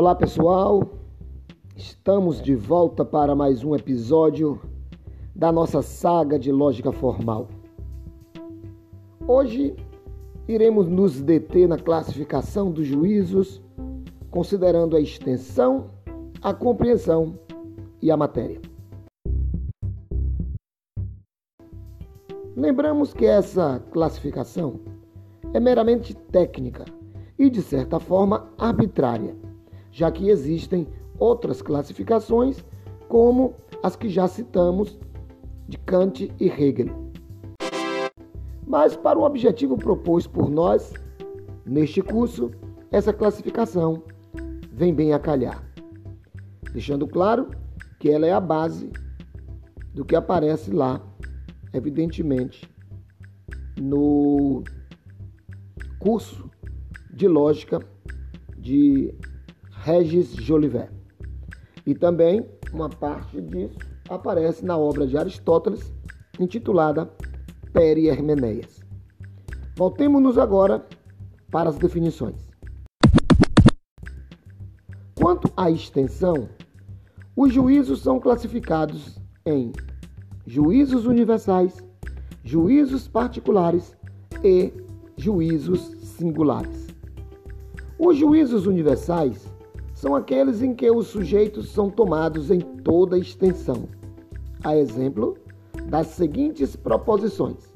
Olá 0.00 0.14
pessoal, 0.14 0.82
estamos 1.76 2.40
de 2.40 2.54
volta 2.54 3.04
para 3.04 3.34
mais 3.34 3.62
um 3.62 3.76
episódio 3.76 4.58
da 5.36 5.52
nossa 5.52 5.82
saga 5.82 6.38
de 6.38 6.50
lógica 6.50 6.90
formal. 6.90 7.48
Hoje 9.28 9.76
iremos 10.48 10.88
nos 10.88 11.20
deter 11.20 11.68
na 11.68 11.76
classificação 11.76 12.70
dos 12.70 12.86
juízos, 12.86 13.60
considerando 14.30 14.96
a 14.96 15.00
extensão, 15.02 15.90
a 16.40 16.54
compreensão 16.54 17.38
e 18.00 18.10
a 18.10 18.16
matéria. 18.16 18.58
Lembramos 22.56 23.12
que 23.12 23.26
essa 23.26 23.84
classificação 23.90 24.80
é 25.52 25.60
meramente 25.60 26.14
técnica 26.14 26.86
e, 27.38 27.50
de 27.50 27.60
certa 27.60 28.00
forma, 28.00 28.48
arbitrária 28.56 29.49
já 29.90 30.10
que 30.10 30.28
existem 30.28 30.86
outras 31.18 31.60
classificações, 31.60 32.64
como 33.08 33.54
as 33.82 33.96
que 33.96 34.08
já 34.08 34.26
citamos 34.28 34.98
de 35.68 35.78
Kant 35.78 36.32
e 36.38 36.46
Hegel. 36.48 37.10
Mas, 38.66 38.96
para 38.96 39.18
o 39.18 39.24
objetivo 39.24 39.76
proposto 39.76 40.30
por 40.30 40.48
nós, 40.48 40.94
neste 41.66 42.00
curso, 42.00 42.50
essa 42.90 43.12
classificação 43.12 44.02
vem 44.72 44.94
bem 44.94 45.12
a 45.12 45.18
calhar, 45.18 45.62
deixando 46.72 47.06
claro 47.06 47.50
que 47.98 48.10
ela 48.10 48.26
é 48.26 48.32
a 48.32 48.40
base 48.40 48.90
do 49.92 50.04
que 50.04 50.16
aparece 50.16 50.70
lá, 50.70 51.00
evidentemente, 51.72 52.68
no 53.78 54.62
curso 55.98 56.50
de 57.12 57.28
lógica 57.28 57.80
de 58.56 59.14
Regis 59.82 60.34
Jolivet. 60.34 60.90
E 61.86 61.94
também 61.94 62.46
uma 62.72 62.88
parte 62.88 63.40
disso 63.40 63.78
aparece 64.08 64.64
na 64.64 64.76
obra 64.76 65.06
de 65.06 65.16
Aristóteles, 65.16 65.92
intitulada 66.38 67.10
Peri 67.72 68.08
Hermeneias. 68.08 68.80
Voltemos-nos 69.76 70.36
agora 70.36 70.86
para 71.50 71.70
as 71.70 71.78
definições. 71.78 72.36
Quanto 75.14 75.50
à 75.56 75.70
extensão, 75.70 76.48
os 77.34 77.52
juízos 77.52 78.02
são 78.02 78.20
classificados 78.20 79.18
em 79.46 79.72
juízos 80.46 81.06
universais, 81.06 81.76
juízos 82.44 83.08
particulares 83.08 83.96
e 84.44 84.72
juízos 85.16 85.80
singulares. 86.02 86.88
Os 87.98 88.16
juízos 88.16 88.66
universais 88.66 89.46
são 90.00 90.16
aqueles 90.16 90.62
em 90.62 90.74
que 90.74 90.90
os 90.90 91.08
sujeitos 91.08 91.68
são 91.68 91.90
tomados 91.90 92.50
em 92.50 92.58
toda 92.58 93.18
extensão. 93.18 93.86
A 94.64 94.74
exemplo 94.74 95.36
das 95.90 96.06
seguintes 96.06 96.74
proposições: 96.74 97.70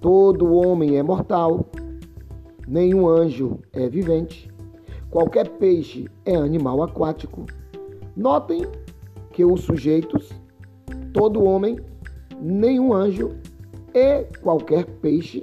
Todo 0.00 0.54
homem 0.54 0.96
é 0.96 1.02
mortal, 1.02 1.66
nenhum 2.66 3.06
anjo 3.06 3.58
é 3.74 3.86
vivente, 3.86 4.50
qualquer 5.10 5.46
peixe 5.58 6.08
é 6.24 6.34
animal 6.34 6.82
aquático. 6.82 7.44
Notem 8.16 8.62
que 9.30 9.44
os 9.44 9.60
sujeitos, 9.60 10.32
todo 11.12 11.44
homem, 11.44 11.78
nenhum 12.40 12.94
anjo 12.94 13.36
e 13.92 14.24
qualquer 14.40 14.86
peixe 15.02 15.42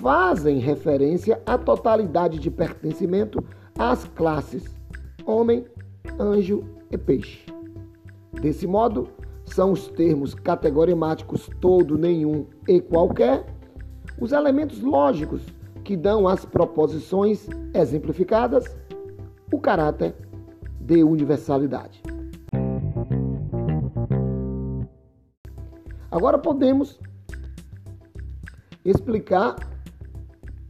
fazem 0.00 0.58
referência 0.58 1.42
à 1.44 1.58
totalidade 1.58 2.38
de 2.38 2.50
pertencimento 2.50 3.44
às 3.78 4.04
classes 4.04 4.64
homem, 5.26 5.66
anjo 6.18 6.64
e 6.90 6.96
peixe. 6.96 7.44
Desse 8.40 8.66
modo, 8.66 9.08
são 9.44 9.72
os 9.72 9.88
termos 9.88 10.34
categorimáticos 10.34 11.50
todo, 11.60 11.98
nenhum 11.98 12.46
e 12.66 12.80
qualquer, 12.80 13.44
os 14.20 14.32
elementos 14.32 14.80
lógicos 14.80 15.42
que 15.84 15.96
dão 15.96 16.28
às 16.28 16.44
proposições 16.44 17.46
exemplificadas 17.74 18.64
o 19.52 19.58
caráter 19.58 20.14
de 20.80 21.02
universalidade. 21.02 22.02
Agora 26.10 26.38
podemos 26.38 26.98
explicar 28.84 29.56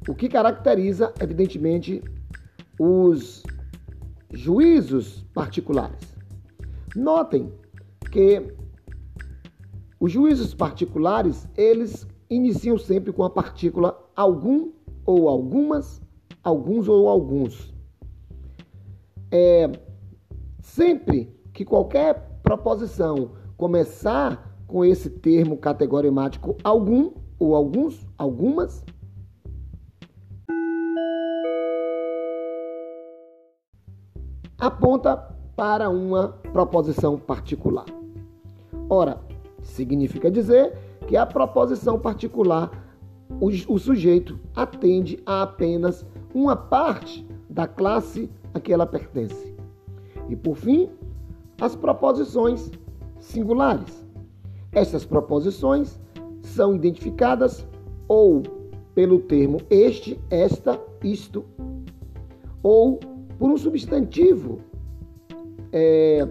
o 0.08 0.14
que 0.14 0.28
caracteriza, 0.28 1.12
evidentemente, 1.20 2.02
os 2.80 3.42
juízos 4.32 5.22
particulares. 5.34 6.16
Notem 6.96 7.52
que 8.10 8.54
os 10.00 10.10
juízos 10.10 10.54
particulares, 10.54 11.47
eles 11.56 12.06
iniciam 12.30 12.78
sempre 12.78 13.12
com 13.12 13.22
a 13.22 13.30
partícula 13.30 13.98
algum 14.16 14.72
ou 15.04 15.28
algumas, 15.28 16.00
alguns 16.42 16.88
ou 16.88 17.08
alguns. 17.08 17.74
É, 19.30 19.70
sempre 20.60 21.30
que 21.52 21.66
qualquer 21.66 22.41
proposição 22.42 23.32
começar 23.58 24.56
com 24.66 24.84
esse 24.84 25.10
termo 25.10 25.58
categorimático 25.58 26.56
algum 26.64 27.12
ou 27.38 27.54
alguns, 27.54 28.06
algumas, 28.16 28.84
aponta 34.58 35.16
para 35.56 35.88
uma 35.88 36.28
proposição 36.52 37.19
particular. 37.19 37.86
Ora, 38.88 39.20
significa 39.62 40.30
dizer 40.30 40.76
que 41.06 41.16
a 41.16 41.26
proposição 41.26 41.98
particular, 41.98 42.70
o, 43.41 43.47
o 43.47 43.78
sujeito 43.78 44.38
atende 44.54 45.22
a 45.24 45.42
apenas 45.42 46.04
uma 46.34 46.56
parte 46.56 47.26
da 47.48 47.66
classe 47.66 48.30
a 48.54 48.60
que 48.60 48.72
ela 48.72 48.86
pertence. 48.86 49.54
E 50.28 50.36
por 50.36 50.56
fim, 50.56 50.91
as 51.60 51.74
proposições 51.74 52.70
singulares. 53.20 54.04
Essas 54.72 55.04
proposições 55.04 55.98
são 56.41 56.74
identificadas 56.74 57.66
ou 58.06 58.42
pelo 58.94 59.20
termo 59.20 59.58
este, 59.70 60.20
esta, 60.30 60.80
isto, 61.02 61.44
ou 62.62 62.98
por 63.38 63.50
um 63.50 63.56
substantivo 63.56 64.60
é, 65.72 66.26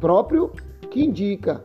próprio 0.00 0.52
que 0.90 1.04
indica 1.04 1.64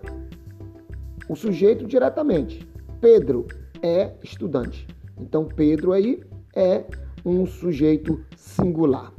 o 1.30 1.36
sujeito 1.36 1.86
diretamente. 1.86 2.68
Pedro 3.00 3.46
é 3.82 4.14
estudante. 4.24 4.88
Então, 5.20 5.46
Pedro 5.46 5.92
aí 5.94 6.24
é 6.56 6.86
um 7.24 7.46
sujeito 7.46 8.24
singular. 8.36 9.14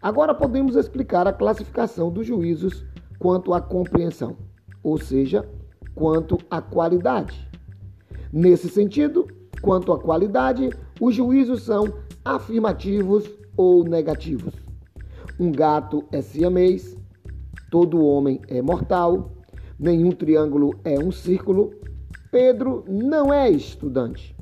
Agora 0.00 0.34
podemos 0.34 0.76
explicar 0.76 1.26
a 1.26 1.32
classificação 1.32 2.10
dos 2.10 2.26
juízos 2.26 2.84
quanto 3.18 3.54
à 3.54 3.60
compreensão, 3.60 4.36
ou 4.82 4.98
seja, 4.98 5.48
quanto 5.94 6.36
à 6.50 6.60
qualidade. 6.60 7.50
Nesse 8.30 8.68
sentido, 8.68 9.26
quanto 9.64 9.92
à 9.92 9.98
qualidade, 9.98 10.68
os 11.00 11.14
juízos 11.14 11.62
são 11.62 11.94
afirmativos 12.22 13.28
ou 13.56 13.82
negativos. 13.82 14.52
Um 15.40 15.50
gato 15.50 16.04
é 16.12 16.20
siamês, 16.20 16.96
todo 17.70 18.04
homem 18.04 18.42
é 18.46 18.60
mortal, 18.60 19.32
nenhum 19.78 20.12
triângulo 20.12 20.78
é 20.84 20.98
um 20.98 21.10
círculo, 21.10 21.72
Pedro 22.30 22.84
não 22.86 23.32
é 23.32 23.48
estudante. 23.48 24.36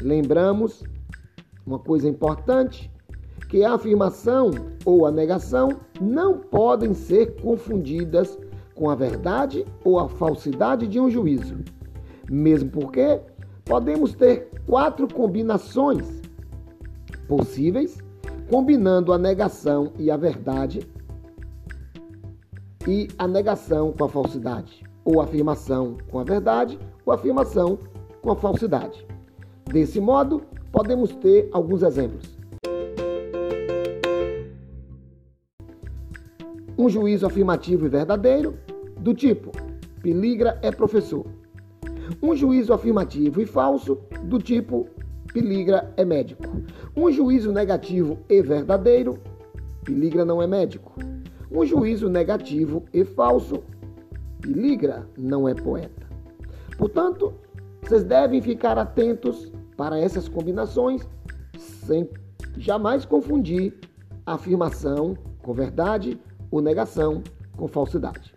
Lembramos 0.00 0.82
uma 1.66 1.78
coisa 1.78 2.08
importante, 2.08 2.90
que 3.48 3.62
a 3.62 3.74
afirmação 3.74 4.50
ou 4.84 5.06
a 5.06 5.10
negação 5.10 5.68
não 6.00 6.38
podem 6.38 6.94
ser 6.94 7.40
confundidas 7.40 8.38
com 8.76 8.88
a 8.88 8.94
verdade 8.94 9.64
ou 9.82 9.98
a 9.98 10.08
falsidade 10.08 10.86
de 10.86 11.00
um 11.00 11.10
juízo. 11.10 11.56
Mesmo 12.30 12.70
porque 12.70 13.20
podemos 13.64 14.14
ter 14.14 14.48
quatro 14.66 15.12
combinações 15.12 16.22
possíveis, 17.26 17.98
combinando 18.48 19.12
a 19.12 19.18
negação 19.18 19.92
e 19.98 20.10
a 20.10 20.16
verdade, 20.16 20.86
e 22.86 23.08
a 23.18 23.26
negação 23.26 23.92
com 23.92 24.04
a 24.04 24.08
falsidade, 24.08 24.84
ou 25.04 25.20
a 25.20 25.24
afirmação 25.24 25.96
com 26.08 26.20
a 26.20 26.24
verdade, 26.24 26.78
ou 27.04 27.12
a 27.12 27.16
afirmação 27.16 27.78
com 28.22 28.30
a 28.30 28.36
falsidade. 28.36 29.04
Desse 29.64 30.00
modo, 30.00 30.42
podemos 30.70 31.12
ter 31.16 31.48
alguns 31.52 31.82
exemplos. 31.82 32.36
Um 36.78 36.88
juízo 36.88 37.26
afirmativo 37.26 37.86
e 37.86 37.88
verdadeiro, 37.88 38.58
do 39.06 39.14
tipo 39.14 39.52
piligra 40.02 40.58
é 40.62 40.72
professor. 40.72 41.24
Um 42.20 42.34
juízo 42.34 42.72
afirmativo 42.72 43.40
e 43.40 43.46
falso, 43.46 44.00
do 44.24 44.40
tipo 44.40 44.88
piligra 45.32 45.94
é 45.96 46.04
médico. 46.04 46.42
Um 46.96 47.12
juízo 47.12 47.52
negativo 47.52 48.18
e 48.28 48.42
verdadeiro, 48.42 49.16
piligra 49.84 50.24
não 50.24 50.42
é 50.42 50.46
médico. 50.48 50.92
Um 51.52 51.64
juízo 51.64 52.08
negativo 52.08 52.84
e 52.92 53.04
falso, 53.04 53.62
piligra 54.40 55.08
não 55.16 55.48
é 55.48 55.54
poeta. 55.54 56.04
Portanto, 56.76 57.32
vocês 57.82 58.02
devem 58.02 58.42
ficar 58.42 58.76
atentos 58.76 59.52
para 59.76 60.00
essas 60.00 60.28
combinações 60.28 61.06
sem 61.56 62.10
jamais 62.58 63.04
confundir 63.04 63.72
afirmação 64.26 65.16
com 65.44 65.54
verdade 65.54 66.20
ou 66.50 66.60
negação 66.60 67.22
com 67.56 67.68
falsidade. 67.68 68.35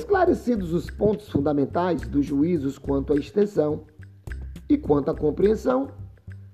Esclarecidos 0.00 0.72
os 0.72 0.88
pontos 0.88 1.28
fundamentais 1.28 2.00
dos 2.08 2.24
juízos 2.24 2.78
quanto 2.78 3.12
à 3.12 3.16
extensão 3.16 3.82
e 4.66 4.78
quanto 4.78 5.10
à 5.10 5.14
compreensão, 5.14 5.88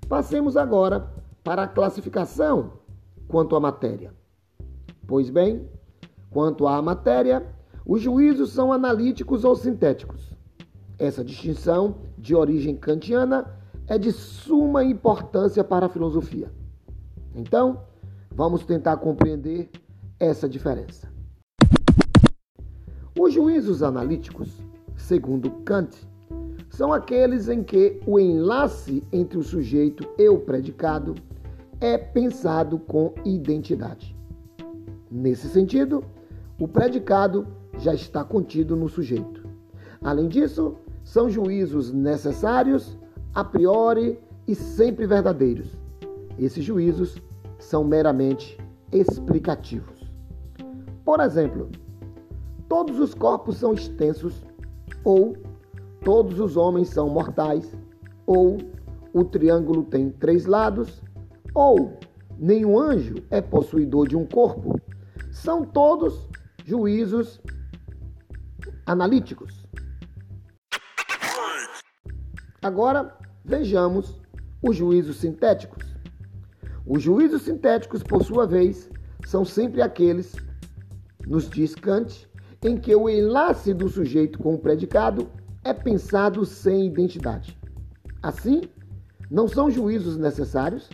passemos 0.09 0.57
agora 0.57 1.09
para 1.45 1.63
a 1.63 1.67
classificação 1.67 2.73
quanto 3.25 3.55
à 3.55 3.59
matéria. 3.61 4.13
Pois 5.07 5.29
bem, 5.29 5.65
quanto 6.29 6.67
à 6.67 6.81
matéria, 6.81 7.47
os 7.85 8.01
juízos 8.01 8.51
são 8.51 8.73
analíticos 8.73 9.45
ou 9.45 9.55
sintéticos. 9.55 10.29
Essa 10.99 11.23
distinção, 11.23 11.95
de 12.17 12.35
origem 12.35 12.75
kantiana, 12.75 13.57
é 13.87 13.97
de 13.97 14.11
suma 14.11 14.83
importância 14.83 15.63
para 15.63 15.85
a 15.85 15.89
filosofia. 15.89 16.51
Então, 17.33 17.81
vamos 18.29 18.65
tentar 18.65 18.97
compreender 18.97 19.69
essa 20.19 20.49
diferença. 20.49 21.16
Os 23.19 23.33
juízos 23.33 23.81
analíticos, 23.81 24.61
segundo 24.95 25.49
Kant, 25.65 25.97
são 26.69 26.93
aqueles 26.93 27.49
em 27.49 27.63
que 27.63 27.99
o 28.05 28.19
enlace 28.19 29.03
entre 29.11 29.39
o 29.39 29.43
sujeito 29.43 30.07
e 30.19 30.29
o 30.29 30.37
predicado 30.37 31.15
é 31.81 31.97
pensado 31.97 32.77
com 32.77 33.15
identidade. 33.25 34.15
Nesse 35.09 35.47
sentido, 35.49 36.03
o 36.59 36.67
predicado 36.67 37.47
já 37.79 37.91
está 37.91 38.23
contido 38.23 38.75
no 38.75 38.87
sujeito. 38.87 39.43
Além 39.99 40.27
disso, 40.27 40.75
são 41.03 41.27
juízos 41.27 41.91
necessários, 41.91 42.99
a 43.33 43.43
priori 43.43 44.19
e 44.47 44.53
sempre 44.53 45.07
verdadeiros. 45.07 45.75
Esses 46.37 46.63
juízos 46.63 47.19
são 47.57 47.83
meramente 47.83 48.59
explicativos. 48.91 50.07
Por 51.03 51.19
exemplo, 51.19 51.67
todos 52.67 52.99
os 52.99 53.13
corpos 53.13 53.57
são 53.57 53.73
extensos, 53.73 54.45
ou 55.03 55.35
todos 56.03 56.39
os 56.39 56.57
homens 56.57 56.89
são 56.89 57.09
mortais, 57.09 57.75
ou 58.25 58.57
o 59.13 59.23
triângulo 59.23 59.83
tem 59.83 60.09
três 60.09 60.45
lados, 60.45 61.01
ou 61.53 61.97
nenhum 62.37 62.77
anjo 62.77 63.15
é 63.29 63.41
possuidor 63.41 64.07
de 64.07 64.15
um 64.15 64.25
corpo. 64.25 64.79
São 65.31 65.65
todos 65.65 66.27
juízos 66.65 67.41
analíticos. 68.85 69.65
Agora 72.61 73.17
vejamos 73.45 74.21
os 74.61 74.75
juízos 74.75 75.17
sintéticos. 75.17 75.85
Os 76.85 77.01
juízos 77.01 77.43
sintéticos, 77.43 78.03
por 78.03 78.23
sua 78.23 78.45
vez, 78.45 78.89
são 79.25 79.43
sempre 79.43 79.81
aqueles, 79.81 80.35
nos 81.25 81.49
diz 81.49 81.75
Kant, 81.75 82.27
em 82.63 82.77
que 82.77 82.95
o 82.95 83.09
enlace 83.09 83.73
do 83.73 83.87
sujeito 83.87 84.39
com 84.39 84.55
o 84.55 84.59
predicado 84.59 85.27
é 85.63 85.73
pensado 85.73 86.45
sem 86.45 86.87
identidade. 86.87 87.57
Assim, 88.21 88.61
não 89.29 89.47
são 89.47 89.69
juízos 89.69 90.17
necessários, 90.17 90.89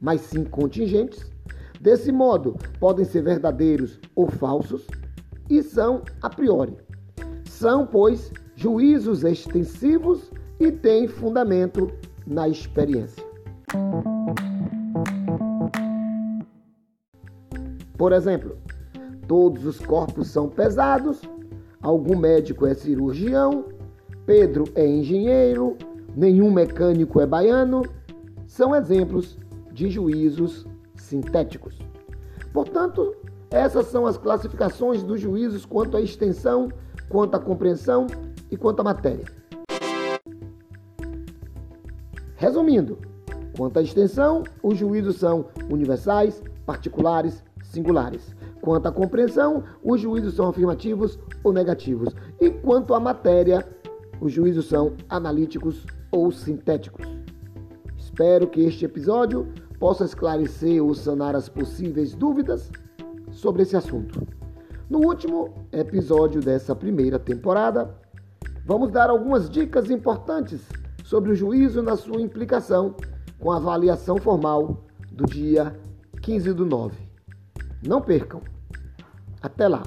mas 0.00 0.20
sim 0.20 0.44
contingentes. 0.44 1.30
Desse 1.80 2.12
modo, 2.12 2.56
podem 2.78 3.04
ser 3.04 3.22
verdadeiros 3.22 3.98
ou 4.14 4.28
falsos 4.28 4.86
e 5.50 5.62
são 5.62 6.02
a 6.22 6.30
priori. 6.30 6.76
São, 7.44 7.86
pois, 7.86 8.32
juízos 8.54 9.24
extensivos 9.24 10.30
e 10.60 10.70
têm 10.70 11.08
fundamento 11.08 11.90
na 12.26 12.48
experiência. 12.48 13.24
Por 17.96 18.12
exemplo, 18.12 18.56
todos 19.32 19.64
os 19.64 19.78
corpos 19.80 20.28
são 20.28 20.46
pesados, 20.46 21.22
algum 21.80 22.14
médico 22.14 22.66
é 22.66 22.74
cirurgião, 22.74 23.64
Pedro 24.26 24.64
é 24.74 24.86
engenheiro, 24.86 25.78
nenhum 26.14 26.50
mecânico 26.50 27.18
é 27.18 27.24
baiano, 27.24 27.80
são 28.46 28.76
exemplos 28.76 29.38
de 29.72 29.88
juízos 29.88 30.66
sintéticos. 30.96 31.78
Portanto, 32.52 33.16
essas 33.50 33.86
são 33.86 34.04
as 34.04 34.18
classificações 34.18 35.02
dos 35.02 35.18
juízos 35.18 35.64
quanto 35.64 35.96
à 35.96 36.02
extensão, 36.02 36.68
quanto 37.08 37.34
à 37.34 37.40
compreensão 37.40 38.06
e 38.50 38.56
quanto 38.58 38.80
à 38.80 38.84
matéria. 38.84 39.24
Resumindo, 42.36 42.98
quanto 43.56 43.78
à 43.78 43.82
extensão, 43.82 44.42
os 44.62 44.76
juízos 44.76 45.16
são 45.16 45.46
universais, 45.70 46.42
particulares, 46.66 47.42
singulares. 47.62 48.41
Quanto 48.62 48.86
à 48.86 48.92
compreensão, 48.92 49.64
os 49.82 50.00
juízos 50.00 50.34
são 50.34 50.48
afirmativos 50.48 51.18
ou 51.42 51.52
negativos. 51.52 52.14
E 52.40 52.48
quanto 52.48 52.94
à 52.94 53.00
matéria, 53.00 53.66
os 54.20 54.32
juízos 54.32 54.66
são 54.66 54.94
analíticos 55.08 55.84
ou 56.12 56.30
sintéticos. 56.30 57.04
Espero 57.98 58.46
que 58.46 58.60
este 58.60 58.84
episódio 58.84 59.52
possa 59.80 60.04
esclarecer 60.04 60.80
ou 60.80 60.94
sanar 60.94 61.34
as 61.34 61.48
possíveis 61.48 62.14
dúvidas 62.14 62.70
sobre 63.32 63.62
esse 63.62 63.76
assunto. 63.76 64.24
No 64.88 65.00
último 65.00 65.52
episódio 65.72 66.40
dessa 66.40 66.76
primeira 66.76 67.18
temporada, 67.18 67.92
vamos 68.64 68.92
dar 68.92 69.10
algumas 69.10 69.50
dicas 69.50 69.90
importantes 69.90 70.60
sobre 71.02 71.32
o 71.32 71.34
juízo 71.34 71.82
na 71.82 71.96
sua 71.96 72.20
implicação 72.20 72.94
com 73.40 73.50
a 73.50 73.56
avaliação 73.56 74.18
formal 74.18 74.84
do 75.10 75.24
dia 75.26 75.76
15 76.20 76.52
do 76.52 76.64
9. 76.64 77.11
Não 77.82 78.00
percam! 78.00 78.40
Até 79.42 79.66
lá! 79.66 79.82